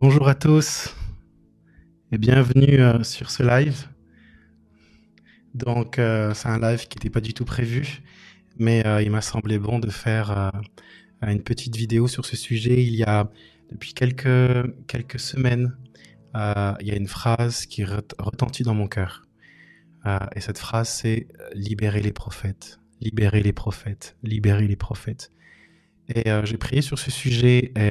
[0.00, 0.92] Bonjour à tous
[2.10, 3.86] et bienvenue euh, sur ce live.
[5.54, 8.02] Donc, euh, c'est un live qui n'était pas du tout prévu,
[8.58, 10.52] mais euh, il m'a semblé bon de faire
[11.22, 12.82] une petite vidéo sur ce sujet.
[12.82, 13.30] Il y a,
[13.70, 15.76] depuis quelques, quelques semaines,
[16.34, 19.22] il y a une phrase qui retentit dans mon cœur.
[20.34, 25.30] et cette phrase, c'est Libérer les prophètes, libérer les prophètes, libérer les prophètes.
[26.08, 27.90] Et j'ai prié sur ce sujet et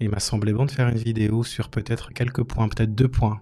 [0.00, 3.40] il m'a semblé bon de faire une vidéo sur peut-être quelques points, peut-être deux points,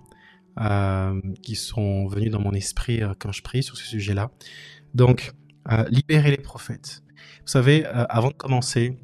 [0.60, 4.30] euh, qui sont venus dans mon esprit euh, quand je prie sur ce sujet-là.
[4.92, 5.32] Donc,
[5.70, 7.02] euh, libérer les prophètes.
[7.40, 8.98] Vous savez, avant de commencer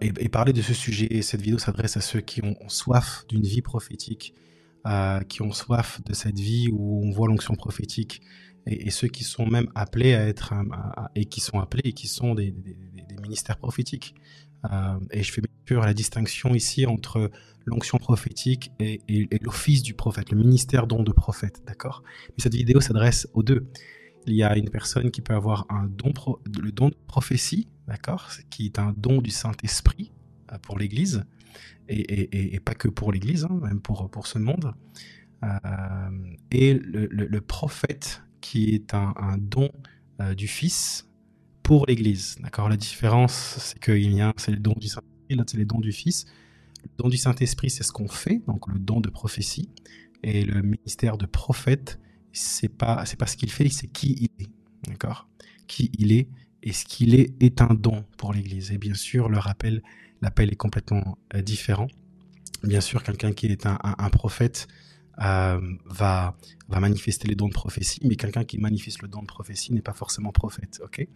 [0.00, 3.42] et, parler de ce sujet, et cette vidéo s'adresse à ceux qui ont, soif d'une
[3.42, 4.34] vie prophétique,
[5.28, 8.22] qui ont soif de cette vie où on voit l'onction prophétique,
[8.66, 10.54] et, ceux qui sont même appelés à être,
[11.14, 12.54] et qui sont appelés et qui sont des
[13.22, 14.14] ministères prophétiques.
[14.64, 17.30] Euh, et je fais bien sûr la distinction ici entre
[17.64, 19.00] l'onction prophétique et,
[19.42, 22.02] l'office du prophète, le ministère don de prophète, d'accord?
[22.30, 23.68] Mais cette vidéo s'adresse aux deux.
[24.26, 26.12] Il y a une personne qui peut avoir un don,
[26.60, 28.30] le don de prophétie, d'accord?
[28.50, 30.12] Qui est un don du Saint-Esprit
[30.52, 31.24] euh, pour l'Église,
[31.90, 34.74] et, pas que pour l'Église, hein, même pour, pour ce monde.
[35.42, 35.48] Euh,
[36.50, 39.70] et le, prophète qui est un, don
[40.36, 41.07] du Fils,
[41.68, 42.36] pour l'Église.
[42.40, 42.70] D'accord?
[42.70, 45.80] La différence, c'est qu'il y a c'est le don du Saint-Esprit, l'autre c'est les dons
[45.80, 46.24] du Fils.
[46.82, 49.68] Le don du Saint-Esprit, c'est ce qu'on fait, donc le don de prophétie.
[50.22, 52.00] Et le ministère de prophète,
[52.32, 54.48] c'est pas, c'est pas ce qu'il fait, c'est qui il est.
[54.88, 55.28] D'accord?
[55.66, 56.30] Qui il est
[56.62, 58.72] et ce qu'il est est un don pour l'Église.
[58.72, 59.82] Et bien sûr, le rappel,
[60.22, 61.88] l'appel est complètement euh, différent.
[62.62, 64.68] Bien sûr, quelqu'un qui est un prophète,
[65.22, 66.36] euh, va,
[66.68, 69.82] va manifester les dons de prophétie, mais quelqu'un qui manifeste le don de prophétie n'est
[69.82, 70.80] pas forcément prophète.
[70.84, 71.06] ok?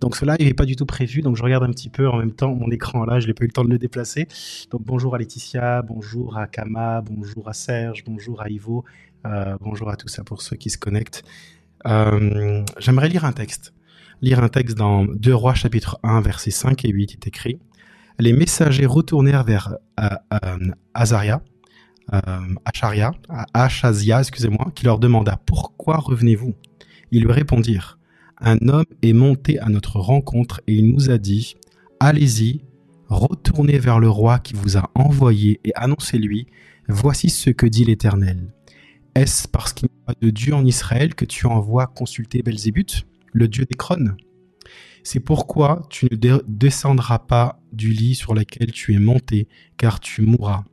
[0.00, 2.32] Donc cela n'est pas du tout prévu, donc je regarde un petit peu en même
[2.32, 4.28] temps mon écran là, je n'ai pas eu le temps de le déplacer.
[4.70, 8.84] Donc bonjour à Laetitia, bonjour à Kama, bonjour à Serge, bonjour à Ivo,
[9.26, 11.24] euh, bonjour à tous ça pour ceux qui se connectent.
[11.86, 13.74] Euh, j'aimerais lire un texte.
[14.20, 17.58] Lire un texte dans 2 Rois chapitre 1 versets 5 et 8 est écrit.
[18.20, 19.76] Les messagers retournèrent vers
[20.92, 21.40] Azaria,
[22.64, 23.12] Acharia,
[23.52, 26.54] Achazia, excusez-moi, qui leur demanda Pourquoi revenez-vous?
[27.10, 27.98] Ils lui répondirent
[28.38, 31.56] Un homme est monté à notre rencontre et il nous a dit
[32.00, 32.62] Allez-y,
[33.08, 36.46] retournez vers le roi qui vous a envoyé et annoncez-lui
[36.88, 38.54] Voici ce que dit l'Éternel.
[39.14, 43.04] Est-ce parce qu'il n'y a pas de Dieu en Israël que tu envoies consulter Belzébuth,
[43.32, 44.16] le Dieu des crônes?
[45.02, 50.22] C'est pourquoi tu ne descendras pas du lit sur lequel tu es monté, car tu
[50.22, 50.64] mourras.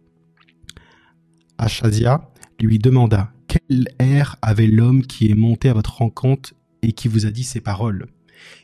[1.57, 2.29] Achazia
[2.59, 7.25] lui demanda Quel air avait l'homme qui est monté à votre rencontre et qui vous
[7.25, 8.07] a dit ces paroles?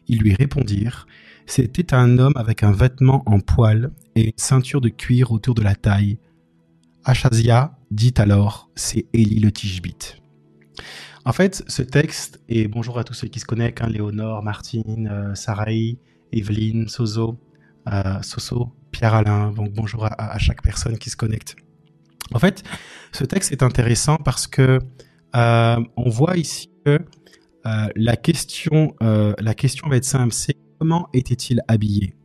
[0.07, 1.07] Ils lui répondirent
[1.45, 5.61] C'était un homme avec un vêtement en poil et une ceinture de cuir autour de
[5.61, 6.17] la taille.
[7.03, 10.21] Achazia dit alors C'est Élie le Tishbite.
[11.23, 15.07] En fait, ce texte, et bonjour à tous ceux qui se connectent, hein, Léonore, Martine,
[15.11, 15.93] euh,
[16.31, 17.37] Evelyne, Soso,
[17.87, 21.55] euh, Soso, Pierre-Alain, donc bonjour à, chaque personne qui se connecte.
[22.33, 22.63] En fait,
[23.11, 24.79] ce texte est intéressant parce que
[25.35, 26.99] euh, on voit ici que
[27.65, 32.15] euh, la question, euh, la question va être simple, c'est comment était-il habillé?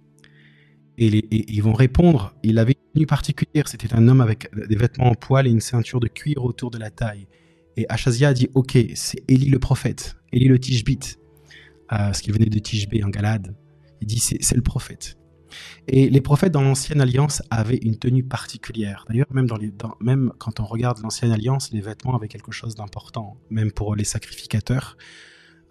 [0.98, 5.10] Et, ils vont répondre, il avait une tenue particulière, c'était un homme avec des vêtements
[5.10, 7.26] en poil et une ceinture de cuir autour de la taille.
[7.76, 11.18] Et Achazia dit, ok, c'est Élie le prophète, Élie le Tishbite,
[11.90, 13.54] parce qu'il venait de Tishbé en Galade.
[14.00, 15.18] Il dit, c'est le prophète.
[15.88, 19.04] Et les prophètes dans l'Ancienne Alliance avaient une tenue particulière.
[19.08, 19.26] D'ailleurs,
[20.00, 24.04] même, quand on regarde l'Ancienne Alliance, les vêtements avaient quelque chose d'important, même pour les
[24.04, 24.96] sacrificateurs.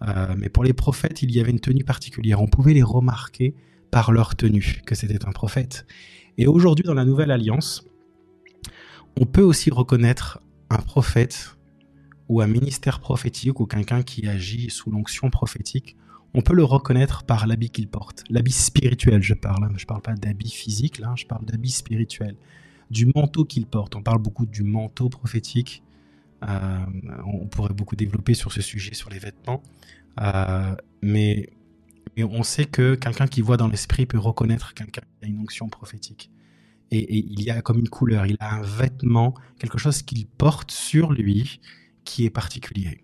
[0.02, 2.40] Euh, mais pour les prophètes, il y avait une tenue particulière.
[2.40, 3.54] On pouvait les remarquer
[3.90, 5.86] par leur tenue, que c'était un prophète.
[6.38, 7.86] Et aujourd'hui, dans la Nouvelle Alliance,
[9.18, 11.56] on peut aussi reconnaître un prophète
[12.28, 15.96] ou un ministère prophétique ou quelqu'un qui agit sous l'onction prophétique
[16.34, 18.24] on peut le reconnaître par l'habit qu'il porte.
[18.28, 19.64] L'habit spirituel, je parle.
[19.64, 19.72] Hein.
[19.76, 22.36] Je ne parle pas d'habit physique, là, je parle d'habit spirituel.
[22.90, 23.96] Du manteau qu'il porte.
[23.96, 25.82] On parle beaucoup du manteau prophétique.
[26.46, 26.78] Euh,
[27.26, 29.62] on pourrait beaucoup développer sur ce sujet, sur les vêtements.
[30.20, 31.48] Euh, mais,
[32.18, 35.68] on sait que quelqu'un qui voit dans l'esprit peut reconnaître quelqu'un qui a une onction
[35.68, 36.30] prophétique.
[36.90, 40.26] Et, et, il y a comme une couleur, il a un vêtement, quelque chose qu'il
[40.26, 41.60] porte sur lui
[42.04, 43.02] qui est particulier.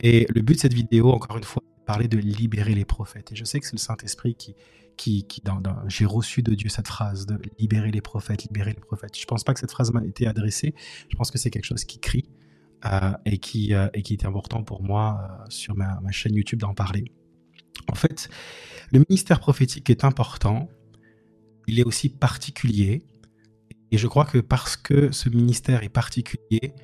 [0.00, 3.32] Et le but de cette vidéo, encore une fois, parler de libérer les prophètes.
[3.32, 4.54] Et je sais que c'est le Saint-Esprit qui,
[4.96, 8.80] qui, qui dans, j'ai reçu de Dieu cette phrase de libérer les prophètes, libérer les
[8.80, 9.18] prophètes.
[9.18, 10.74] Je pense pas que cette phrase m'a été adressée.
[11.08, 12.28] Je pense que c'est quelque chose qui crie
[12.86, 16.60] euh, et qui euh, et qui est important pour moi euh, sur ma, chaîne YouTube
[16.60, 17.12] d'en parler.
[17.88, 18.28] En fait,
[18.92, 20.68] le ministère prophétique est important.
[21.66, 23.02] Il est aussi particulier
[23.90, 26.74] Et je crois que parce que ce ministère est particulier,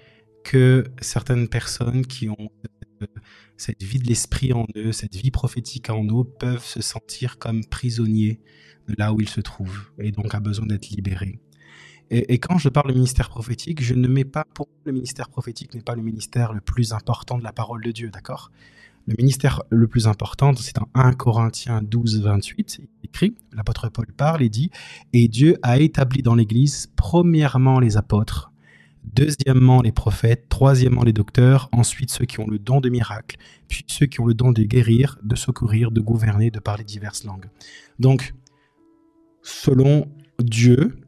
[0.43, 2.51] que certaines personnes qui ont
[3.57, 7.65] cette vie de l'esprit en eux, cette vie prophétique en eux, peuvent se sentir comme
[7.65, 8.41] prisonniers
[8.89, 11.41] de là où ils se trouvent et donc a besoin d'être libérés.
[12.13, 15.75] Et, quand je parle de ministère prophétique, je ne mets pas pour le ministère prophétique
[15.75, 18.51] n'est pas le ministère le plus important de la parole de Dieu, d'accord?
[19.07, 24.07] Le ministère le plus important, c'est dans 1 Corinthiens 12, 28, il écrit, l'apôtre Paul
[24.13, 24.71] parle et dit,
[25.13, 28.50] et Dieu a établi dans l'Église premièrement les apôtres,
[29.05, 33.37] deuxièmement les prophètes, troisièmement les docteurs, ensuite ceux qui ont le don de miracle,
[33.69, 37.25] puis ceux qui ont le don de guérir, de secourir, de gouverner, de parler diverses
[37.25, 37.47] langues.
[37.99, 38.35] Donc,
[39.43, 40.09] selon
[40.39, 41.01] Dieu,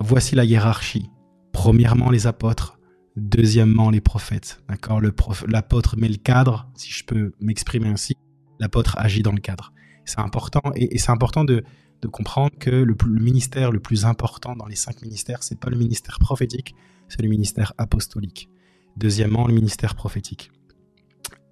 [0.00, 1.10] voici la hiérarchie.
[1.52, 2.78] Premièrement les apôtres,
[3.16, 4.62] deuxièmement les prophètes.
[4.68, 5.00] D'accord?
[5.00, 8.14] L'apôtre met le cadre, si je peux m'exprimer ainsi.
[8.60, 9.72] L'apôtre agit dans le cadre.
[10.04, 11.64] C'est important et c'est important de,
[12.02, 15.76] de comprendre que le, ministère le plus important dans les cinq ministères, c'est pas le
[15.76, 16.74] ministère prophétique,
[17.08, 18.48] c'est le ministère apostolique.
[18.96, 20.50] Deuxièmement, le ministère prophétique.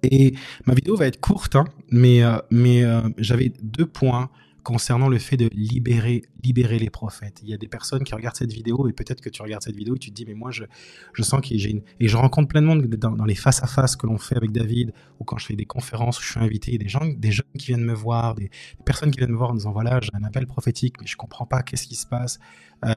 [0.03, 4.29] Et ma vidéo va être courte, hein, mais, euh, mais euh, j'avais deux points
[4.65, 7.39] concernant le fait de libérer, libérer les prophètes.
[7.43, 9.75] Il y a des personnes qui regardent cette vidéo et peut-être que tu regardes cette
[9.75, 10.63] vidéo et tu te dis mais moi je,
[11.13, 11.83] je sens que j'ai une...
[11.99, 15.23] Et je rencontre plein de monde dans, les face-à-face que l'on fait avec David ou
[15.23, 17.85] quand je fais des conférences où je suis invité, des gens, des jeunes qui viennent
[17.85, 18.49] me voir, des,
[18.85, 21.45] personnes qui viennent me voir en disant voilà j'ai un appel prophétique mais je comprends
[21.45, 22.39] pas qu'est-ce qui se passe,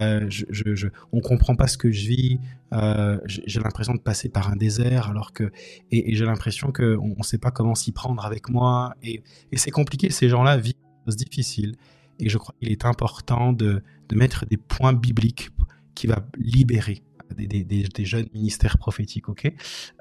[0.01, 2.41] euh, je, on comprend pas ce que je vis,
[2.73, 5.53] euh, j'ai l'impression de passer par un désert alors que...
[5.91, 8.95] Et, j'ai l'impression qu'on ne sait pas comment s'y prendre avec moi.
[9.03, 9.23] Et
[9.53, 10.75] c'est compliqué, ces gens-là vivent
[11.17, 11.77] difficile.
[12.21, 15.51] Et je crois qu'il est important de, de, mettre des points bibliques
[15.95, 17.03] qui va libérer
[17.37, 19.29] des, des, des, jeunes ministères prophétiques.
[19.29, 19.53] Ok?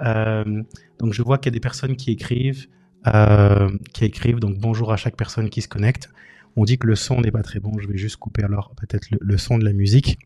[0.01, 0.63] Euh,
[1.00, 2.68] donc je vois qu'il y a des personnes qui écrivent,
[3.07, 4.39] euh, qui écrivent.
[4.39, 6.09] Donc bonjour à chaque personne qui se connecte.
[6.56, 7.77] On dit que le son n'est pas très bon.
[7.80, 10.18] Je vais juste couper alors peut-être le, son de la musique.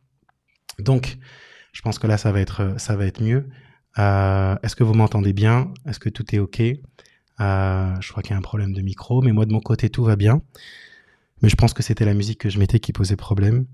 [0.79, 1.17] Donc
[1.73, 3.49] je pense que là ça va être ça va être mieux.
[3.99, 5.73] Euh, est-ce que vous m'entendez bien?
[5.85, 6.61] Est-ce que tout est ok?
[7.41, 9.89] Euh, je crois qu'il y a un problème de micro, mais moi de mon côté
[9.89, 10.41] tout va bien.
[11.41, 13.65] Mais je pense que c'était la musique que je mettais qui posait problème.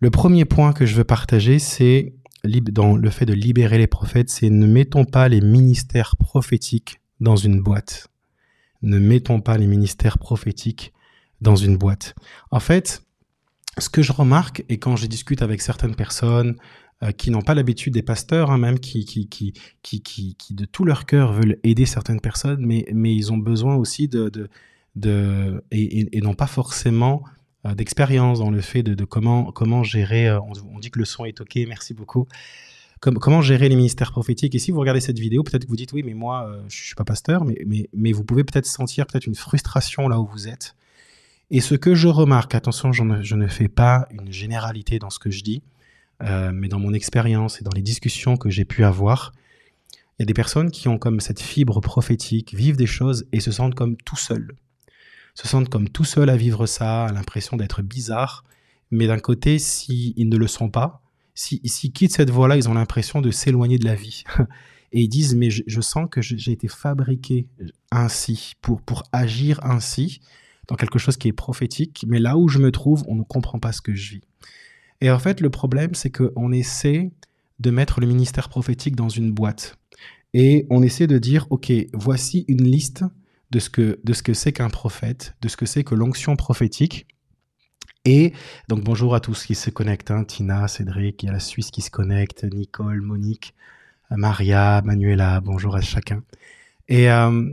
[0.00, 2.14] Le premier point que je veux partager, c'est
[2.44, 7.36] dans le fait de libérer les prophètes, c'est ne mettons pas les ministères prophétiques dans
[7.36, 8.08] une boîte.
[8.82, 10.92] Ne mettons pas les ministères prophétiques
[11.40, 12.14] dans une boîte.
[12.50, 13.02] En fait,
[13.78, 16.56] ce que je remarque, et quand je discute avec certaines personnes,
[17.10, 19.52] qui n'ont pas l'habitude des pasteurs, hein, même qui qui, qui,
[19.82, 23.74] qui, qui, de tout leur cœur veulent aider certaines personnes, mais, mais ils ont besoin
[23.74, 24.48] aussi de, de,
[24.94, 27.24] de et, n'ont pas forcément
[27.66, 30.28] euh, d'expérience dans le fait de, de, comment, comment gérer.
[30.28, 32.28] Euh, on, dit que le son est OK, merci beaucoup.
[33.00, 34.54] Comme, comment gérer les ministères prophétiques?
[34.54, 36.94] Et si vous regardez cette vidéo, peut-être que vous dites oui, mais moi, je suis
[36.94, 40.46] pas pasteur, mais, mais, mais vous pouvez peut-être sentir peut-être une frustration là où vous
[40.46, 40.76] êtes.
[41.50, 45.10] Et ce que je remarque, attention, je ne, je ne fais pas une généralité dans
[45.10, 45.62] ce que je dis,
[46.22, 49.32] euh, mais dans mon expérience et dans les discussions que j'ai pu avoir,
[50.18, 53.40] il y a des personnes qui ont comme cette fibre prophétique, vivent des choses et
[53.40, 54.54] se sentent comme tout seuls.
[55.34, 58.44] Se sentent comme tout seuls à vivre ça, l'impression d'être bizarre.
[58.90, 61.02] Mais d'un côté, s'ils ils ne le sont pas,
[61.34, 64.24] s'ils si, quittent cette voie-là, ils ont l'impression de s'éloigner de la vie.
[64.92, 67.48] et ils disent, mais je, je sens que j'ai été fabriqué
[67.90, 70.20] ainsi, pour, pour agir ainsi,
[70.68, 72.04] dans quelque chose qui est prophétique.
[72.06, 74.22] Mais là où je me trouve, on ne comprend pas ce que je vis.
[75.02, 77.10] Et en fait, le problème, c'est qu'on essaie
[77.58, 79.76] de mettre le ministère prophétique dans une boîte.
[80.32, 83.04] Et on essaie de dire, OK, voici une liste
[83.50, 86.36] de ce que de ce que c'est qu'un prophète, de ce que c'est que l'onction
[86.36, 87.08] prophétique.
[88.04, 88.32] Et
[88.68, 91.72] donc bonjour à tous qui se connectent, hein, Tina, Cédric, il y a la Suisse
[91.72, 93.54] qui se connecte, Nicole, Monique,
[94.10, 96.22] Maria, Manuela, bonjour à chacun.
[96.88, 97.52] Et euh,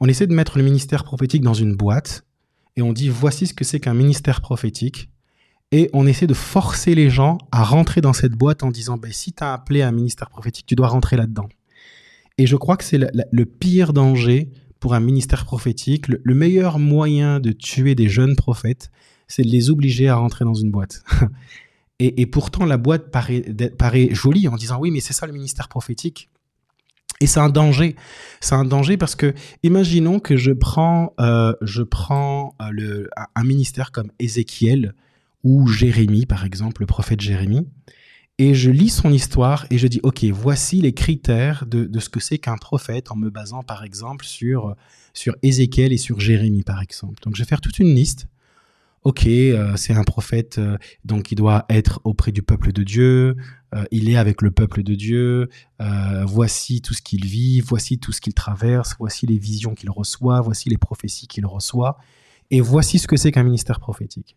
[0.00, 2.24] on essaie de mettre le ministère prophétique dans une boîte
[2.76, 5.08] et on dit voici ce que c'est qu'un ministère prophétique
[5.72, 9.12] et on essaie de forcer les gens à rentrer dans cette boîte en disant ben,
[9.12, 11.48] si tu as appelé un ministère prophétique, tu dois rentrer là-dedans.
[12.38, 14.50] Et je crois que c'est le, pire danger
[14.80, 16.08] pour un ministère prophétique.
[16.08, 18.90] Le, meilleur moyen de tuer des jeunes prophètes,
[19.28, 21.04] c'est de les obliger à rentrer dans une boîte.
[22.00, 26.30] et, pourtant, la boîte paraît, jolie en disant oui, mais c'est ça le ministère prophétique.
[27.20, 27.94] Et c'est un danger.
[28.40, 33.92] C'est un danger parce que imaginons que je prends, euh, je prends euh, un ministère
[33.92, 34.94] comme Ézéchiel,
[35.44, 37.66] ou Jérémie, par exemple, le prophète Jérémie,
[38.38, 42.20] et je lis son histoire et je dis, OK, voici les critères de, ce que
[42.20, 44.74] c'est qu'un prophète en me basant, par exemple, sur,
[45.12, 47.20] sur Ézéchiel et sur Jérémie, par exemple.
[47.22, 48.28] Donc, je vais faire toute une liste.
[49.02, 53.36] OK, euh, c'est un prophète, euh, donc il doit être auprès du peuple de Dieu,
[53.74, 55.48] euh, il est avec le peuple de Dieu,
[56.26, 60.42] voici tout ce qu'il vit, voici tout ce qu'il traverse, voici les visions qu'il reçoit,
[60.42, 61.96] voici les prophéties qu'il reçoit,
[62.50, 64.36] et voici ce que c'est qu'un ministère prophétique.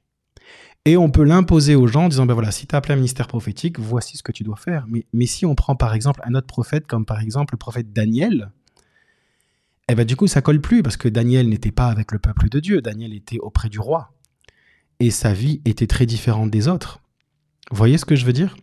[0.86, 2.98] Et on peut l'imposer aux gens en disant, ben voilà, si tu as appelé un
[2.98, 4.86] ministère prophétique, voici ce que tu dois faire.
[4.90, 7.94] Mais, mais si on prend par exemple un autre prophète, comme par exemple le prophète
[7.94, 8.52] Daniel,
[9.88, 12.50] eh ben du coup, ça colle plus, parce que Daniel n'était pas avec le peuple
[12.50, 14.14] de Dieu, Daniel était auprès du roi.
[15.00, 17.00] Et sa vie était très différente des autres.
[17.72, 18.56] Vous voyez ce que je veux dire?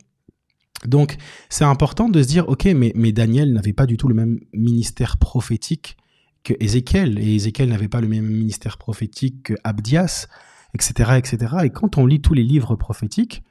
[0.87, 1.17] Donc,
[1.49, 4.41] c'est important de se dire, ok, mais, mais Daniel n'avait pas du tout le même
[4.53, 5.97] ministère prophétique
[6.43, 10.27] que Ézéchiel, et Ézéchiel n'avait pas le même ministère prophétique que Abdias
[10.75, 11.51] etc..
[11.65, 13.43] Et quand on lit tous les livres prophétiques,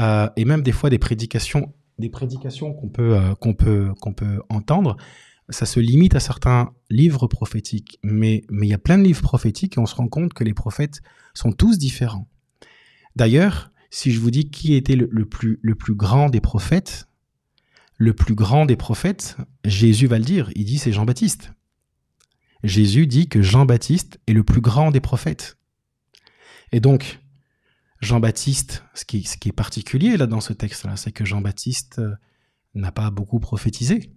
[0.00, 4.96] euh, et même des fois des prédications, des prédications qu'on peut, euh, peut, peut entendre,
[5.50, 7.98] ça se limite à certains livres prophétiques.
[8.02, 10.54] Mais, il y a plein de livres prophétiques et on se rend compte que les
[10.54, 11.02] prophètes
[11.34, 12.28] sont tous différents.
[13.16, 17.08] D'ailleurs, si je vous dis qui était le, plus, le plus grand des prophètes,
[17.96, 21.52] le plus grand des prophètes, Jésus va le dire, il dit c'est Jean-Baptiste.
[22.62, 25.58] Jésus dit que Jean-Baptiste est le plus grand des prophètes.
[26.72, 27.20] Et donc,
[28.00, 32.14] Jean-Baptiste, ce qui, est particulier là dans ce texte-là, c'est que Jean-Baptiste euh,
[32.74, 34.12] n'a pas beaucoup prophétisé.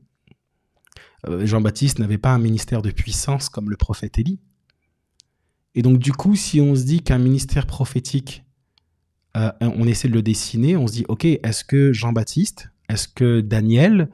[1.28, 4.40] Euh, Jean-Baptiste n'avait pas un ministère de puissance comme le prophète Élie.
[5.76, 8.46] Et donc du coup, si on se dit qu'un ministère prophétique,
[9.36, 13.42] euh, on essaie de le dessiner, on se dit, ok, est-ce que Jean-Baptiste, est-ce que
[13.42, 14.10] Daniel,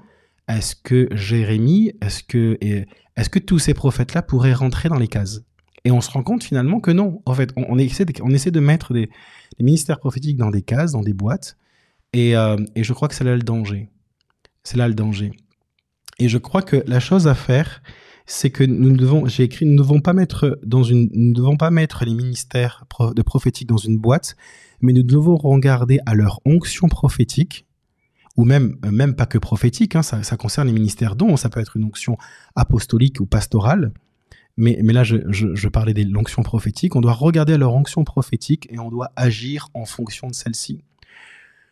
[0.47, 5.41] est-ce que Jérémie, est-ce que, est-ce que tous ces prophètes-là pourraient rentrer dans les cases?
[5.85, 7.21] Et on se rend compte finalement que non.
[7.25, 9.09] En fait, on, essaie, de, mettre des,
[9.59, 11.57] ministères prophétiques dans des cases, dans des boîtes.
[12.15, 13.89] Euh, et, je crois que c'est là le danger.
[14.63, 15.31] C'est là le danger.
[16.17, 17.81] Et je crois que la chose à faire,
[18.25, 21.57] c'est que nous devons, j'ai écrit, nous ne devons pas mettre dans une, nous devons
[21.57, 24.35] pas mettre les ministères de prophétique dans une boîte,
[24.81, 27.65] mais nous devons regarder à leur onction prophétique,
[28.37, 31.75] ou même, même pas que prophétique, hein, ça, concerne les ministères dont ça peut être
[31.75, 32.17] une onction
[32.55, 33.91] apostolique ou pastorale,
[34.59, 36.95] mais, là, je, parlais des l'onction prophétique.
[36.97, 40.83] On doit regarder leur onction prophétique et on doit agir en fonction de celle-ci.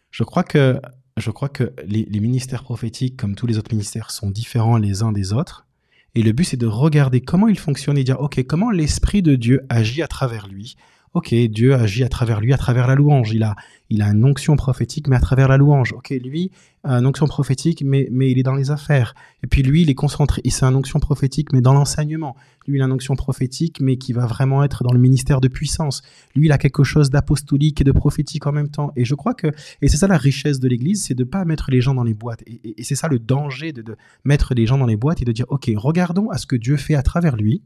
[0.09, 0.79] Je crois que,
[1.17, 5.11] je crois que les, ministères prophétiques, comme tous les autres ministères, sont différents les uns
[5.11, 5.67] des autres.
[6.15, 9.35] Et le but, c'est de regarder comment ils fonctionnent et dire, OK, comment l'Esprit de
[9.35, 10.77] Dieu agit à travers lui
[11.13, 13.31] Ok, Dieu agit à travers lui, à travers la louange.
[13.33, 13.55] Il a,
[13.89, 15.93] il a une onction prophétique, mais à travers la louange.
[15.93, 16.51] Ok, lui,
[16.83, 19.15] une onction prophétique, mais, mais il est dans les affaires.
[19.43, 20.41] Et puis lui, il est concentré.
[20.43, 22.35] Il c'est une onction prophétique, mais dans l'enseignement.
[22.67, 25.47] Lui, il a une onction prophétique, mais qui va vraiment être dans le ministère de
[25.47, 26.01] puissance.
[26.35, 28.91] Lui, il a quelque chose d'apostolique et de prophétique en même temps.
[28.95, 29.47] Et je crois que,
[29.81, 32.13] et c'est ça la richesse de l'Église, c'est de pas mettre les gens dans les
[32.13, 32.43] boîtes.
[32.45, 35.45] Et, c'est ça le danger de mettre les gens dans les boîtes et de dire,
[35.49, 37.61] ok, regardons à ce que Dieu fait à travers lui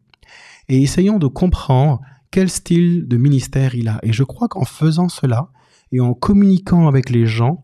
[0.69, 3.99] et essayons de comprendre quel style de ministère il a.
[4.03, 5.49] Et je crois qu'en faisant cela
[5.91, 7.61] et en communiquant avec les gens,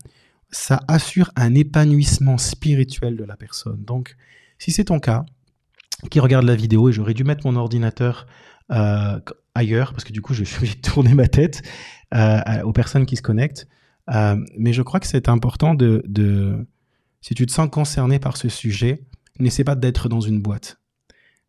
[0.50, 3.82] ça assure un épanouissement spirituel de la personne.
[3.84, 4.16] Donc,
[4.58, 5.24] si c'est ton cas,
[6.10, 8.26] qui regarde la vidéo, et j'aurais dû mettre mon ordinateur
[8.70, 9.18] euh,
[9.54, 11.62] ailleurs, parce que du coup, je suis tourner ma tête
[12.14, 13.66] euh, aux personnes qui se connectent.
[14.10, 16.66] Euh, mais je crois que c'est important de, de,
[17.20, 19.04] si tu te sens concerné par ce sujet,
[19.38, 20.77] n'essaie pas d'être dans une boîte.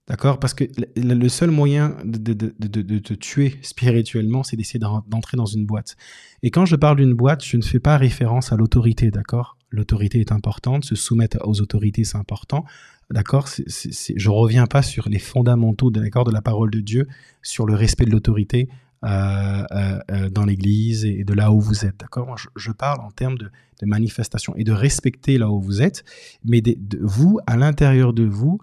[0.09, 0.39] D'accord?
[0.39, 0.63] Parce que
[0.95, 5.97] le seul moyen de, te tuer spirituellement, c'est d'essayer d'entrer dans une boîte.
[6.41, 9.55] Et quand je parle d'une boîte, je ne fais pas référence à l'autorité, d'accord?
[9.69, 12.65] L'autorité est importante, se soumettre aux autorités, c'est important,
[13.11, 13.47] d'accord?
[13.47, 17.07] Je reviens pas sur les fondamentaux de, de la parole de Dieu,
[17.43, 18.67] sur le respect de l'autorité
[19.05, 22.35] euh, euh, euh, dans l'Église et de là où vous êtes, d'accord?
[22.55, 23.51] Je, parle en termes de,
[23.83, 26.03] manifestation et de respecter là où vous êtes,
[26.43, 28.59] mais de vous, à l'intérieur de vous,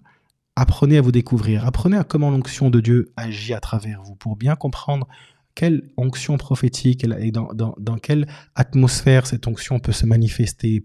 [0.56, 4.36] apprenez à vous découvrir, apprenez à comment l'onction de Dieu agit à travers vous pour
[4.36, 5.06] bien comprendre
[5.54, 10.84] quelle onction prophétique et dans, dans, quelle atmosphère cette onction peut se manifester,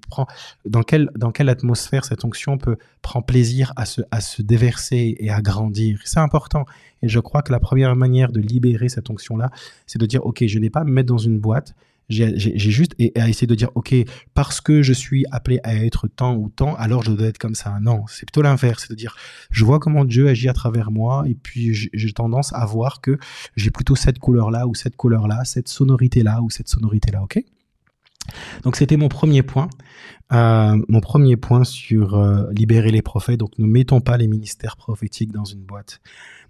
[0.65, 5.17] dans quelle, dans quelle atmosphère cette onction peut prendre plaisir à se, à se déverser
[5.19, 5.99] et à grandir.
[6.05, 6.65] C'est important.
[7.01, 9.51] Et je crois que la première manière de libérer cette onction-là,
[9.87, 11.75] c'est de dire, OK, je n'ai pas à me mettre dans une boîte,
[12.11, 13.93] j'ai juste et, à essayer de dire, OK,
[14.33, 17.55] parce que je suis appelé à être tant ou tant, alors je dois être comme
[17.55, 17.77] ça.
[17.81, 18.85] Non, c'est plutôt l'inverse.
[18.87, 19.15] C'est de dire,
[19.49, 23.17] je vois comment Dieu agit à travers moi et puis j'ai tendance à voir que
[23.55, 27.23] j'ai plutôt cette couleur-là ou cette couleur-là, cette sonorité-là ou cette sonorité-là.
[27.23, 27.43] OK?
[28.63, 29.69] Donc c'était mon premier point,
[30.31, 33.39] euh, mon premier point sur euh, libérer les prophètes.
[33.39, 36.01] Donc ne mettons pas les ministères prophétiques dans une boîte.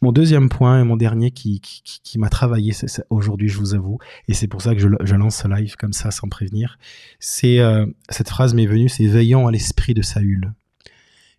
[0.01, 2.73] Mon deuxième point et mon dernier qui, qui, m'a travaillé
[3.09, 6.09] aujourd'hui, je vous avoue, et c'est pour ça que je, lance ce live comme ça
[6.09, 6.79] sans prévenir,
[7.19, 10.53] c'est euh, cette phrase m'est venue, c'est veillons à l'esprit de Saül.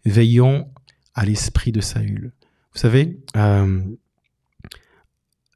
[0.05, 0.69] Veillons
[1.15, 2.33] à l'esprit de Saül.
[2.73, 3.19] Vous savez,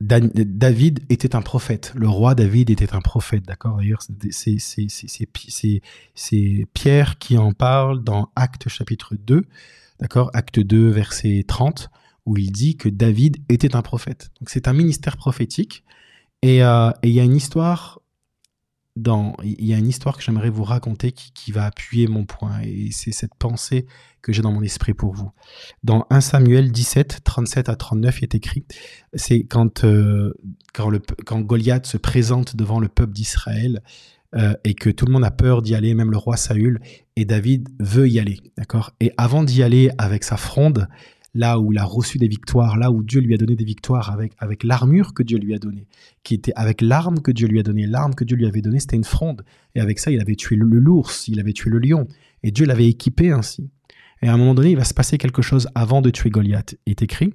[0.00, 1.92] David était un prophète.
[1.94, 3.78] Le roi David était un prophète, d'accord?
[3.78, 5.80] D'ailleurs, c'est
[6.74, 9.44] Pierre qui en parle dans Acte chapitre 2,
[9.98, 10.30] d'accord?
[10.34, 11.90] Acte 2, verset 30,
[12.26, 14.30] où il dit que David était un prophète.
[14.40, 15.82] Donc c'est un ministère prophétique.
[16.44, 18.00] Euh, et il y a une histoire
[18.96, 22.60] dans, il y a une histoire que j'aimerais vous raconter qui, va appuyer mon point.
[22.62, 23.86] Et c'est cette pensée
[24.22, 25.30] que j'ai dans mon esprit pour vous.
[25.84, 28.64] Dans 1 Samuel 17, 37 à 39, il est écrit,
[29.14, 30.34] c'est quand, euh,
[30.72, 33.82] quand, Goliath se présente devant le peuple d'Israël
[34.34, 36.80] euh, et que tout le monde a peur d'y aller, même le roi Saül,
[37.14, 38.40] et David veut y aller.
[38.56, 38.92] D'accord?
[39.00, 40.88] Et avant d'y aller avec sa fronde,
[41.36, 44.16] là où il a reçu des victoires, là où Dieu lui a donné des victoires
[44.38, 45.86] avec, l'armure que Dieu lui a donnée,
[46.24, 47.86] qui était avec l'arme que Dieu lui a donnée.
[47.86, 49.44] L'arme que Dieu lui avait donnée, c'était une fronde.
[49.74, 52.08] Et avec ça, il avait tué l'ours, il avait tué le lion.
[52.42, 53.70] Et Dieu l'avait équipé ainsi.
[54.22, 56.74] Et à un moment donné, il va se passer quelque chose avant de tuer Goliath.
[56.86, 57.34] Est écrit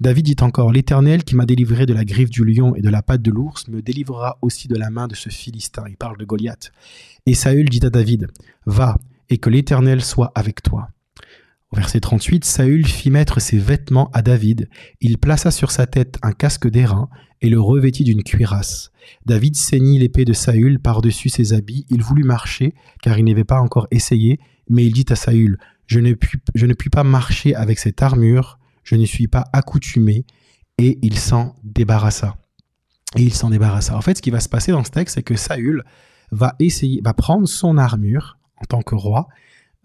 [0.00, 3.02] David dit encore L'Éternel qui m'a délivré de la griffe du lion et de la
[3.02, 5.84] patte de l'ours me délivrera aussi de la main de ce Philistin.
[5.88, 6.72] Il parle de Goliath.
[7.26, 8.28] Et Saül dit à David
[8.64, 8.96] Va,
[9.28, 10.88] et que l'Éternel soit avec toi
[11.74, 14.68] verset 38, Saül fit mettre ses vêtements à David,
[15.00, 17.08] il plaça sur sa tête un casque d'airain
[17.42, 18.90] et le revêtit d'une cuirasse.
[19.26, 23.60] David ceignit l'épée de Saül par-dessus ses habits, il voulut marcher, car il n'avait pas
[23.60, 28.58] encore essayé, mais il dit à Saül, je ne, puis, pas marcher avec cette armure,
[28.82, 30.24] je ne suis pas accoutumé,
[30.78, 32.36] et il s'en débarrassa.
[33.16, 33.96] Et il s'en débarrassa.
[33.96, 35.84] En fait, ce qui va se passer dans ce texte, c'est que Saül
[36.30, 39.28] va essayer, va prendre son armure en tant que roi,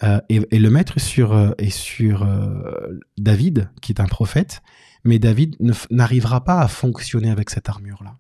[0.03, 4.62] euh, et, le mettre sur, euh, et sur euh, David, qui est un prophète,
[5.03, 5.58] mais David
[5.89, 8.18] n'arrivera pas à fonctionner avec cette armure-là.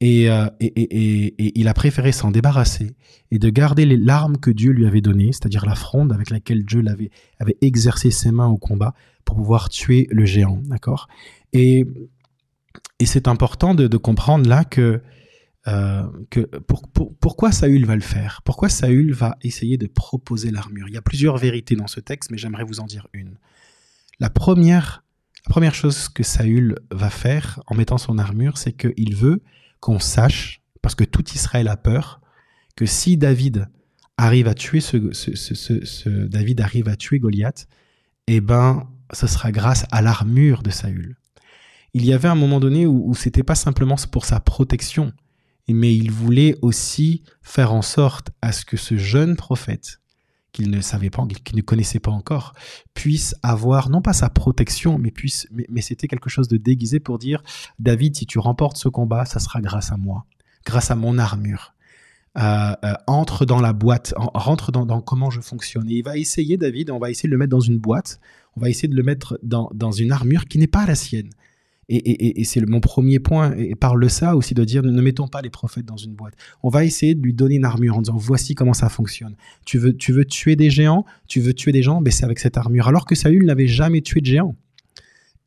[0.00, 0.26] Et,
[0.60, 2.94] et, il a préféré s'en débarrasser
[3.30, 6.82] et de garder l'arme que Dieu lui avait donnée, c'est-à-dire la fronde avec laquelle Dieu
[6.82, 7.10] l'avait
[7.40, 8.92] avait exercé ses mains au combat
[9.24, 11.08] pour pouvoir tuer le géant, d'accord?
[11.54, 11.86] Et,
[12.98, 15.00] et c'est important de, comprendre là que
[15.68, 16.40] euh, que
[17.20, 18.40] pourquoi Saül va le faire?
[18.44, 20.88] Pourquoi Saül va essayer de proposer l'armure?
[20.88, 23.38] Il y a plusieurs vérités dans ce texte, mais j'aimerais vous en dire une.
[24.20, 25.04] La première,
[25.46, 29.42] la première chose que Saül va faire en mettant son armure, c'est qu'il veut
[29.80, 32.20] qu'on sache, parce que tout Israël a peur,
[32.76, 33.68] que si David
[34.16, 34.80] arrive à tuer
[36.06, 37.66] David arrive à tuer Goliath,
[38.28, 41.16] eh ben, ce sera grâce à l'armure de Saül.
[41.92, 45.12] Il y avait un moment donné où, où c'était pas simplement pour sa protection,
[45.74, 50.00] mais il voulait aussi faire en sorte à ce que ce jeune prophète,
[50.52, 52.54] qu'il ne savait pas, qu'il ne connaissait pas encore,
[52.94, 57.18] puisse avoir non pas sa protection, mais puisse, mais, c'était quelque chose de déguisé pour
[57.18, 57.42] dire
[57.78, 60.24] David, si tu remportes ce combat, ça sera grâce à moi,
[60.64, 61.74] grâce à mon armure.
[62.38, 65.90] Euh, euh, entre dans la boîte, rentre dans, comment je fonctionne.
[65.90, 68.20] Et il va essayer, David, on va essayer de le mettre dans une boîte,
[68.56, 71.30] on va essayer de le mettre dans, dans une armure qui n'est pas la sienne.
[71.88, 75.40] Et, c'est mon premier point, et par le ça aussi de dire ne mettons pas
[75.40, 76.34] les prophètes dans une boîte.
[76.64, 79.36] On va essayer de lui donner une armure en disant voici comment ça fonctionne.
[79.64, 82.40] Tu veux, tu veux tuer des géants, tu veux tuer des gens, mais c'est avec
[82.40, 82.88] cette armure.
[82.88, 84.56] Alors que Saül n'avait jamais tué de géants.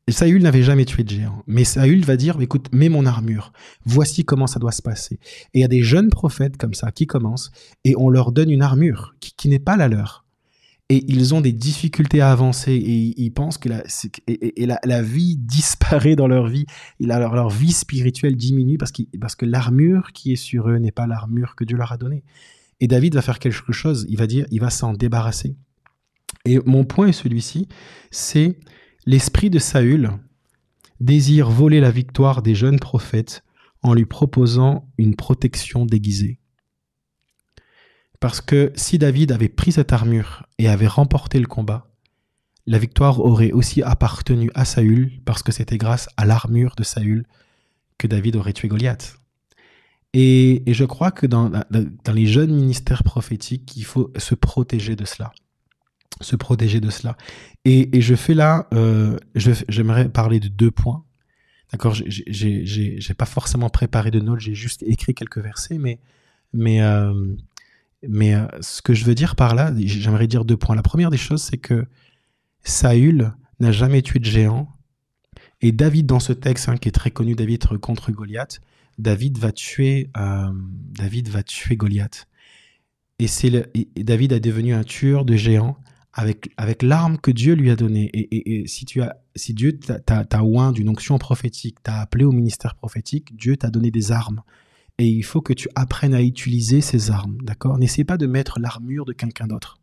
[0.08, 1.44] Saül n'avait jamais tué de géants.
[1.46, 3.52] Mais Saül va dire écoute, mets mon armure.
[3.86, 5.20] Voici comment ça doit se passer.
[5.54, 7.52] Et il y a des jeunes prophètes comme ça qui commencent
[7.84, 10.26] et on leur donne une armure qui n'est pas la leur
[10.90, 13.84] et ils ont des difficultés à avancer et ils pensent que la,
[14.28, 16.66] et, la, vie disparaît dans leur vie,
[17.00, 21.06] leur, leur vie spirituelle diminue parce, parce que l'armure qui est sur eux n'est pas
[21.06, 22.24] l'armure que Dieu leur a donnée.
[22.80, 25.56] Et David va faire quelque chose, il va dire, il va s'en débarrasser.
[26.46, 27.68] Et mon point est celui-ci,
[28.10, 28.58] c'est
[29.06, 30.12] l'esprit de Saül
[31.00, 33.44] désire voler la victoire des jeunes prophètes
[33.82, 36.40] en lui proposant une protection déguisée.
[38.20, 41.90] Parce que si David avait pris cette armure et avait remporté le combat,
[42.66, 47.26] la victoire aurait aussi appartenu à Saül parce que c'était grâce à l'armure de Saül
[47.98, 49.20] que David aurait tué Goliath.
[50.14, 51.52] Et, je crois que dans,
[52.14, 55.32] les jeunes ministères prophétiques, il faut se protéger de cela.
[56.22, 57.16] Se protéger de cela.
[57.66, 61.04] Et, je fais là, euh, j'aimerais parler de deux points.
[61.72, 66.00] D'accord J'ai pas forcément préparé de notes, j'ai juste écrit quelques versets, mais,
[66.54, 67.36] mais euh,
[68.08, 70.76] mais euh, ce que je veux dire par là, j'aimerais dire deux points.
[70.76, 71.86] La première des choses, c'est que
[72.64, 74.70] Saül n'a jamais tué de géant.
[75.62, 78.62] Et David, dans ce texte, hein, qui est très connu, David contre Goliath,
[78.98, 82.28] David va tuer, euh, David va tuer Goliath.
[83.20, 85.78] Et, c'est David est devenu un tueur de géants
[86.14, 88.10] avec, avec l'arme que Dieu lui a donnée.
[88.14, 92.76] Et, si, tu as, si Dieu t'a oint d'une onction prophétique, t'a appelé au ministère
[92.76, 94.42] prophétique, Dieu t'a donné des armes
[95.00, 97.78] et il faut que tu apprennes à utiliser ces armes, d'accord?
[97.78, 99.80] N'essaie pas de mettre l'armure de quelqu'un d'autre.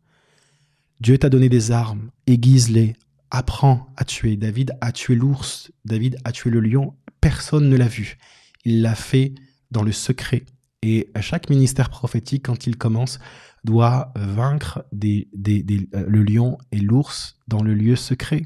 [1.01, 2.95] Dieu t'a donné des armes, aiguise-les,
[3.31, 4.37] apprends à tuer.
[4.37, 8.19] David a tué l'ours, David a tué le lion, personne ne l'a vu.
[8.63, 9.33] Il l'a fait
[9.71, 10.45] dans le secret.
[10.83, 13.19] Et chaque ministère prophétique, quand il commence,
[13.63, 18.43] doit vaincre euh, le lion et l'ours dans le lieu secret.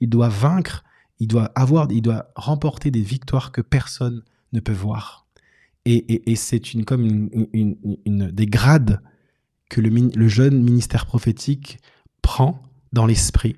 [0.00, 0.84] Il doit vaincre,
[1.18, 5.26] il doit avoir, il doit remporter des victoires que personne ne peut voir.
[5.86, 9.00] Et, c'est une, comme une, des grades
[9.70, 11.78] que le, jeune ministère prophétique
[12.22, 12.62] prend
[12.92, 13.56] dans l'esprit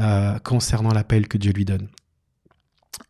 [0.00, 1.88] euh, concernant l'appel que Dieu lui donne.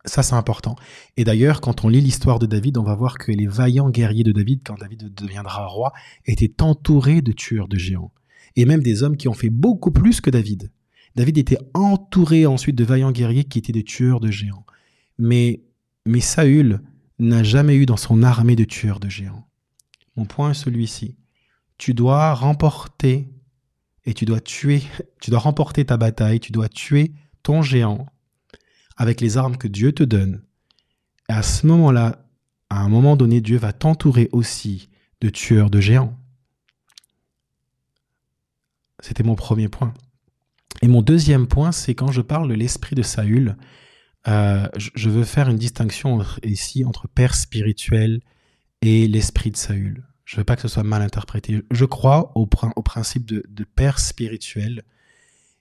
[0.05, 0.75] Ça, c'est important.
[1.17, 4.23] Et d'ailleurs, quand on lit l'histoire de David, on va voir que les vaillants guerriers
[4.23, 5.93] de David, quand David deviendra roi,
[6.25, 8.11] étaient entourés de tueurs de géants.
[8.55, 10.71] Et même des hommes qui ont fait beaucoup plus que David.
[11.15, 14.65] David était entouré ensuite de vaillants guerriers qui étaient des tueurs de géants.
[15.17, 15.63] Mais,
[16.05, 16.81] mais Saül
[17.19, 19.47] n'a jamais eu dans son armée de tueurs de géants.
[20.15, 21.17] Mon point est celui-ci.
[21.77, 23.29] Tu dois remporter
[24.05, 24.83] et tu dois tuer,
[25.21, 28.05] tu dois remporter ta bataille, tu dois tuer ton géant
[28.97, 30.41] avec les armes que Dieu te donne.
[31.29, 32.25] Et à ce moment-là,
[32.69, 34.89] à un moment donné, Dieu va t'entourer aussi
[35.21, 36.17] de tueurs de géants.
[38.99, 39.93] C'était mon premier point.
[40.81, 43.57] Et mon deuxième point, c'est quand je parle de l'esprit de Saül,
[44.27, 48.21] euh, je veux faire une distinction ici entre père spirituel
[48.81, 50.03] et l'esprit de Saül.
[50.25, 51.61] Je ne veux pas que ce soit mal interprété.
[51.69, 54.83] Je crois au, principe de, père spirituel,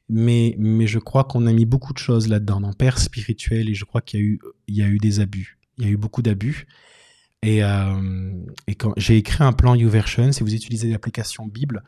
[0.08, 3.84] mais, je crois qu'on a mis beaucoup de choses là-dedans, dans père spirituel, et je
[3.84, 5.58] crois qu'il y, a eu, des abus.
[5.76, 6.66] Il y a eu beaucoup d'abus.
[7.42, 8.32] Et, euh,
[8.96, 11.82] j'ai écrit un plan YouVersion, si vous utilisez l'application Bible,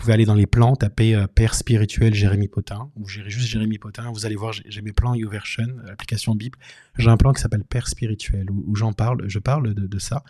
[0.00, 4.10] pouvez aller dans les plans, taper euh, Père spirituel Jérémy Potin, ou juste Jérémy Potin,
[4.10, 6.58] vous allez voir, j'ai mes plans YouVersion, l'application Bible.
[6.98, 10.24] J'ai un plan qui s'appelle Père spirituel, où, j'en parle, je parle de, ça.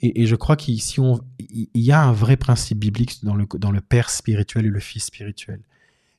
[0.00, 1.00] Et, je crois qu'ici,
[1.38, 4.80] il y a un vrai principe biblique dans le, dans le Père spirituel et le
[4.80, 5.60] Fils spirituel.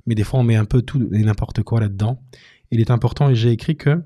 [0.05, 2.21] Mais des fois, on met un peu tout et n'importe quoi là-dedans.
[2.71, 4.03] Il est important, et j'ai écrit que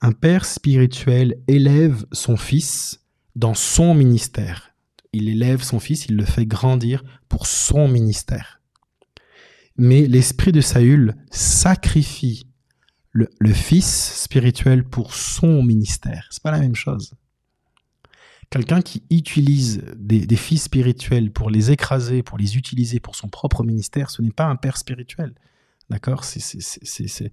[0.00, 4.67] un Père spirituel élève son Fils dans son ministère
[5.12, 8.60] il élève son fils, il le fait grandir pour son ministère.
[9.76, 12.48] Mais l'esprit de Saül sacrifie
[13.12, 16.28] le, fils spirituel pour son ministère.
[16.30, 17.14] C'est pas la même chose.
[18.50, 23.64] Quelqu'un qui utilise des, fils spirituels pour les écraser, pour les utiliser pour son propre
[23.64, 25.34] ministère, ce n'est pas un père spirituel.
[25.90, 26.24] D'accord?
[26.24, 27.32] C'est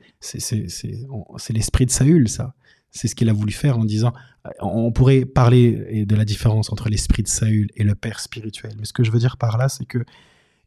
[1.50, 2.54] l'esprit de Saül, ça.
[2.96, 4.14] C'est ce qu'il a voulu faire en disant,
[4.46, 8.74] euh, on pourrait parler de la différence entre l'esprit de Saül et le père spirituel.
[8.80, 10.04] Mais ce que je veux dire par là, c'est que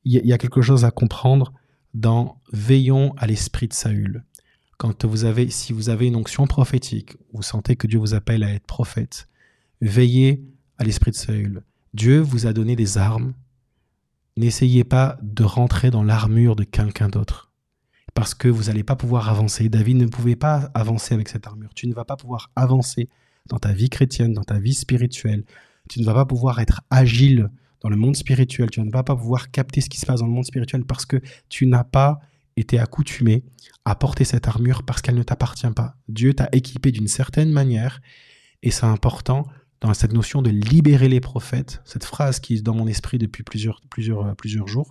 [0.04, 1.52] il y, a quelque chose à comprendre
[1.92, 4.24] dans veillons à l'esprit de Saül.
[4.78, 8.42] Quand vous avez, si vous avez une onction prophétique, vous sentez que Dieu vous appelle
[8.42, 9.28] à être prophète,
[9.82, 10.44] veillez
[10.78, 11.62] à l'esprit de Saül.
[11.92, 13.34] Dieu vous a donné des armes.
[14.36, 17.47] N'essayez pas de rentrer dans l'armure de quelqu'un d'autre
[18.18, 19.68] parce que vous n'allez pas pouvoir avancer.
[19.68, 21.72] David ne pouvait pas avancer avec cette armure.
[21.72, 23.08] Tu ne vas pas pouvoir avancer
[23.46, 25.44] dans ta vie chrétienne, dans ta vie spirituelle.
[25.88, 27.48] Tu ne vas pas pouvoir être agile
[27.80, 28.70] dans le monde spirituel.
[28.70, 31.06] Tu ne vas pas pouvoir capter ce qui se passe dans le monde spirituel parce
[31.06, 32.18] que tu n'as pas
[32.56, 33.44] été accoutumé
[33.84, 35.94] à porter cette armure parce qu'elle ne t'appartient pas.
[36.08, 38.00] Dieu t'a équipé d'une certaine manière
[38.64, 39.46] et c'est important
[39.80, 43.44] dans cette notion de libérer les prophètes, cette phrase qui est dans mon esprit depuis
[43.44, 44.90] plusieurs, plusieurs, plusieurs jours,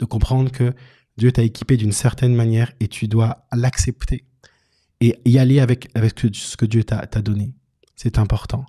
[0.00, 0.74] de comprendre que
[1.16, 4.24] Dieu t'a équipé d'une certaine manière et tu dois l'accepter
[5.00, 7.52] et y aller avec, ce que Dieu t'a donné.
[7.96, 8.66] C'est important.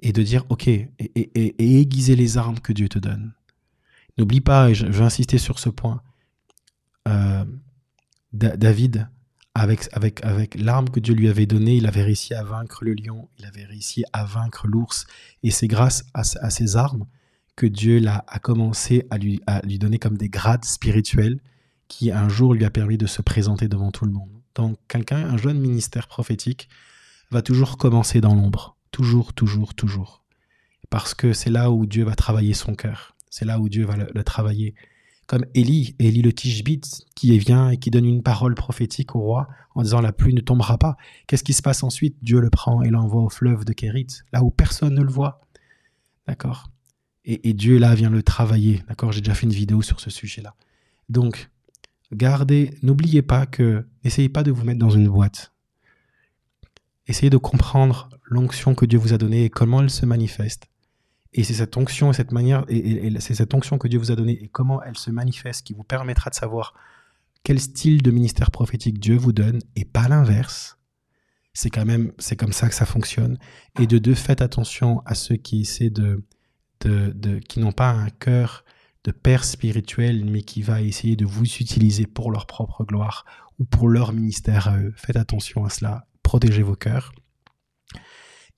[0.00, 0.90] Et de dire, OK, et,
[1.80, 3.32] aiguiser les armes que Dieu te donne.
[4.16, 6.00] N'oublie pas, et je, vais insister sur ce point,
[7.08, 7.44] euh,
[8.32, 9.08] David,
[9.54, 12.94] avec, avec, avec l'arme que Dieu lui avait donnée, il avait réussi à vaincre le
[12.94, 15.06] lion, il avait réussi à vaincre l'ours.
[15.42, 17.06] Et c'est grâce à, ces armes
[17.56, 21.40] que Dieu a, a commencé à lui, à lui donner comme des grades spirituels
[21.88, 24.30] qui un jour lui a permis de se présenter devant tout le monde.
[24.54, 26.68] Donc quelqu'un, un jeune ministère prophétique,
[27.30, 28.76] va toujours commencer dans l'ombre.
[28.90, 30.22] Toujours, toujours, toujours.
[30.90, 33.14] Parce que c'est là où Dieu va travailler son cœur.
[33.30, 34.74] C'est là où Dieu va le, travailler.
[35.26, 39.48] Comme Élie, Élie le Tishbite, qui vient et qui donne une parole prophétique au roi
[39.74, 40.96] en disant la pluie ne tombera pas.
[41.26, 42.16] Qu'est-ce qui se passe ensuite?
[42.22, 45.42] Dieu le prend et l'envoie au fleuve de Kérit, là où personne ne le voit.
[46.26, 46.70] D'accord?
[47.26, 48.82] Et, et Dieu là vient le travailler.
[48.88, 49.12] D'accord?
[49.12, 50.54] J'ai déjà fait une vidéo sur ce sujet-là.
[51.10, 51.50] Donc,
[52.12, 55.52] Gardez, n'oubliez pas que, n'essayez pas de vous mettre dans une boîte.
[57.06, 60.68] Essayez de comprendre l'onction que Dieu vous a donnée et comment elle se manifeste.
[61.34, 64.16] Et c'est cette onction et cette manière, et, c'est cette onction que Dieu vous a
[64.16, 66.74] donnée et comment elle se manifeste qui vous permettra de savoir
[67.42, 70.78] quel style de ministère prophétique Dieu vous donne et pas l'inverse.
[71.52, 73.38] C'est quand même, c'est comme ça que ça fonctionne.
[73.78, 76.24] Et de deux, faites attention à ceux qui essaient de,
[76.80, 78.64] de, de qui n'ont pas un cœur
[79.04, 83.24] de père spirituel, mais qui va essayer de vous utiliser pour leur propre gloire
[83.58, 84.92] ou pour leur ministère à eux.
[84.96, 87.12] Faites attention à cela, protégez vos cœurs.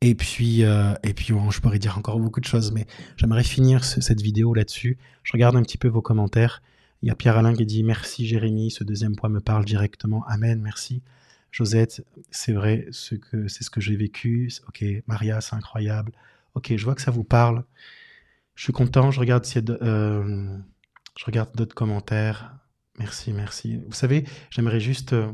[0.02, 3.84] Et puis, euh, et puis je pourrais dire encore beaucoup de choses, mais j'aimerais finir
[3.84, 4.96] cette vidéo là-dessus.
[5.22, 6.62] Je regarde un petit peu vos commentaires.
[7.02, 10.24] Il y a Pierre-Alain qui dit Merci Jérémy, ce deuxième point me parle directement.
[10.26, 11.02] Amen, merci.
[11.52, 14.50] Josette, c'est vrai, c'est ce que j'ai vécu.
[14.68, 16.12] Ok, Maria, c'est incroyable.
[16.54, 17.64] Ok, je vois que ça vous parle.
[18.60, 19.08] Je suis content.
[19.08, 20.58] Euh,
[21.16, 22.58] je regarde d'autres commentaires.
[22.98, 23.78] Merci, merci.
[23.86, 25.14] Vous savez, j'aimerais juste.
[25.14, 25.32] Euh,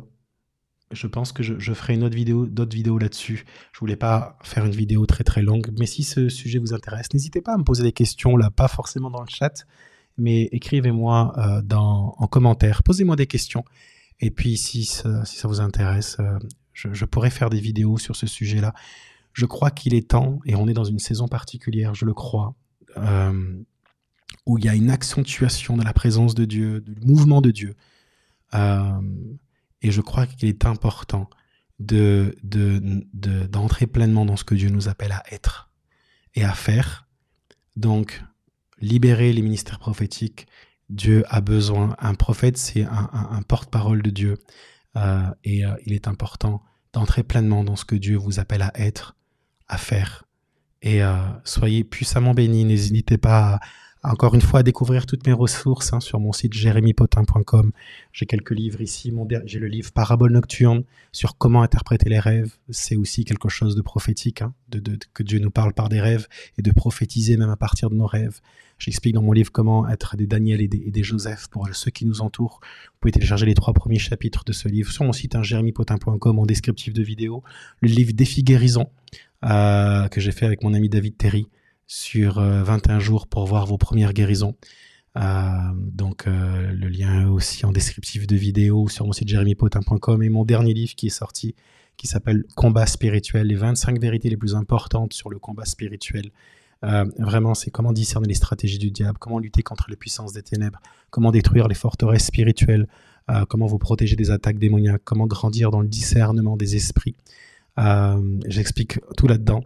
[0.92, 3.44] je pense que je, ferai une autre vidéo, d'autres vidéos là-dessus.
[3.72, 7.12] Je voulais pas faire une vidéo très très longue, mais si ce sujet vous intéresse,
[7.12, 9.66] n'hésitez pas à me poser des questions là, pas forcément dans le chat,
[10.16, 13.64] mais écrivez-moi euh, en commentaire, posez-moi des questions.
[14.20, 16.18] Et puis si ça, vous intéresse,
[16.74, 18.72] je, pourrais faire des vidéos sur ce sujet-là.
[19.32, 22.54] Je crois qu'il est temps, et on est dans une saison particulière, je le crois,
[22.98, 23.62] euh,
[24.46, 27.74] où il y a une accentuation de la présence de Dieu, du mouvement de Dieu.
[28.54, 29.00] Euh,
[29.82, 31.28] et je crois qu'il est important
[31.78, 35.70] de, d'entrer pleinement dans ce que Dieu nous appelle à être
[36.34, 37.06] et à faire.
[37.76, 38.22] Donc,
[38.80, 40.46] libérer les ministères prophétiques.
[40.88, 41.96] Dieu a besoin.
[41.98, 44.38] Un prophète, c'est un, porte-parole de Dieu.
[44.96, 49.16] Euh, et il est important d'entrer pleinement dans ce que Dieu vous appelle à être
[49.68, 50.25] à faire.
[50.82, 52.64] Et euh, soyez puissamment bénis.
[52.64, 53.58] N'hésitez pas
[54.10, 57.72] encore une fois à découvrir toutes mes ressources hein, sur mon site jérémypotin.com.
[58.12, 59.12] J'ai quelques livres ici.
[59.44, 62.54] J'ai le livre Parabole nocturne sur comment interpréter les rêves.
[62.70, 66.28] C'est aussi quelque chose de prophétique, hein, de, que Dieu nous parle par des rêves
[66.58, 68.40] et de prophétiser même à partir de nos rêves.
[68.78, 72.20] J'explique dans mon livre comment être des Daniel et des, Joseph pour ceux qui nous
[72.20, 72.60] entourent.
[72.62, 76.38] Vous pouvez télécharger les trois premiers chapitres de ce livre sur mon site hein, jérémypotin.com
[76.38, 77.42] en descriptif de vidéo.
[77.80, 78.90] Le livre Défi guérison
[79.44, 81.48] euh, que j'ai fait avec mon ami David Terry
[81.86, 84.56] sur 21 euh, jours pour voir vos premières guérisons.
[85.16, 90.28] Euh, donc le lien est aussi en descriptif de vidéo sur mon site jérémypotin.com et
[90.28, 91.54] mon dernier livre qui est sorti
[91.96, 96.30] qui s'appelle Combat spirituel, les 25 vérités les plus importantes sur le combat spirituel.
[96.82, 100.80] vraiment, c'est comment discerner les stratégies du diable, comment lutter contre les puissances des ténèbres,
[101.08, 102.86] comment détruire les forteresses spirituelles,
[103.48, 107.16] comment vous protéger des attaques démoniaques, comment grandir dans le discernement des esprits.
[107.78, 109.62] Euh, j'explique tout là-dedans.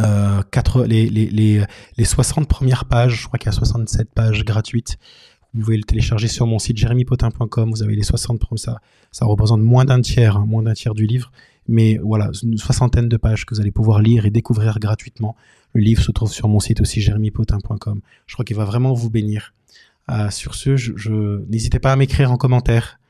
[0.00, 0.42] Euh,
[0.86, 1.64] les, les,
[1.96, 4.96] les, 60 premières pages, je crois qu'il y a 67 pages gratuites.
[5.54, 7.70] Vous pouvez le télécharger sur mon site jérémypotin.com.
[7.70, 11.06] Vous avez les 60 ça, ça représente moins d'un tiers, hein, moins d'un tiers du
[11.06, 11.30] livre.
[11.68, 15.36] Mais voilà, une soixantaine de pages que vous allez pouvoir lire et découvrir gratuitement.
[15.72, 18.00] Le livre se trouve sur mon site aussi, jérémypotin.com.
[18.26, 19.54] Je crois qu'il va vraiment vous bénir.
[20.08, 20.70] Euh, sur ce,
[21.50, 23.00] n'hésitez pas à m'écrire en commentaire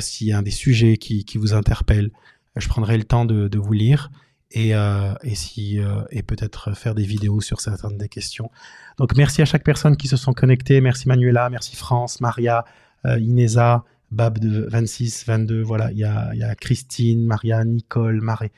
[0.00, 2.10] s'il y a des sujets qui, qui vous interpellent
[2.58, 4.10] je prendrai le temps de, vous lire
[4.50, 8.50] et, euh, et, si, euh, et peut-être faire des vidéos sur certaines des questions.
[8.98, 10.80] Donc merci à chaque personne qui se sont connectées.
[10.80, 12.64] Merci Manuela, merci France, Maria,
[13.04, 15.62] euh, Inesa, Bab de 26, 22.
[15.62, 18.50] Voilà, il y a, y a, Christine, Maria, Nicole, Marie.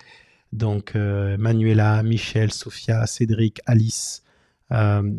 [0.53, 4.25] Donc Manuela, Michel, Sophia, Cédric, Alice.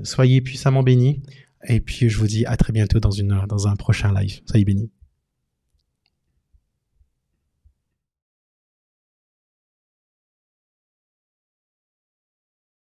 [0.03, 1.21] soyez puissamment bénis.
[1.67, 4.41] Et puis je vous dis à très bientôt dans, une, dans un prochain live.
[4.45, 4.89] Soyez bénis.